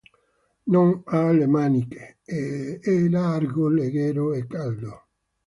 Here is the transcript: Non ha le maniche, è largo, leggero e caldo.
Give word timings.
Non 0.73 1.03
ha 1.05 1.31
le 1.31 1.45
maniche, 1.45 2.17
è 2.25 2.91
largo, 3.07 3.67
leggero 3.69 4.33
e 4.33 4.47
caldo. 4.47 5.03